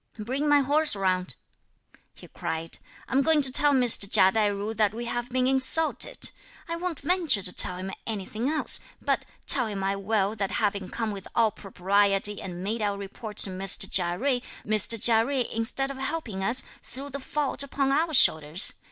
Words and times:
"Bring 0.17 0.49
my 0.49 0.61
horse 0.61 0.95
round," 0.95 1.35
he 2.15 2.27
cried; 2.27 2.79
"I'm 3.07 3.21
going 3.21 3.43
to 3.43 3.51
tell 3.51 3.71
Mr. 3.71 4.11
Chia 4.11 4.31
Tai 4.31 4.49
ju 4.49 4.73
that 4.73 4.95
we 4.95 5.05
have 5.05 5.29
been 5.29 5.45
insulted. 5.45 6.31
I 6.67 6.75
won't 6.75 7.01
venture 7.01 7.43
to 7.43 7.53
tell 7.53 7.77
him 7.77 7.91
anything 8.07 8.49
else, 8.49 8.79
but 8.99 9.25
(tell 9.45 9.67
him 9.67 9.83
I 9.83 9.95
will) 9.95 10.35
that 10.37 10.53
having 10.53 10.89
come 10.89 11.11
with 11.11 11.27
all 11.35 11.51
propriety 11.51 12.41
and 12.41 12.63
made 12.63 12.81
our 12.81 12.97
report 12.97 13.37
to 13.45 13.51
Mr. 13.51 13.87
Chia 13.87 14.17
Jui, 14.17 14.41
Mr. 14.65 14.99
Chia 14.99 15.23
Jui 15.23 15.47
instead 15.53 15.91
(of 15.91 15.97
helping 15.99 16.43
us) 16.43 16.63
threw 16.81 17.11
the 17.11 17.19
fault 17.19 17.61
upon 17.61 17.91
our 17.91 18.15
shoulders. 18.15 18.73